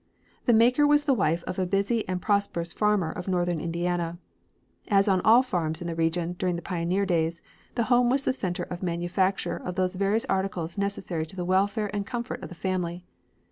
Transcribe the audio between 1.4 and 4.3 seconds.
of a busy and prosperous farmer of northern Indiana.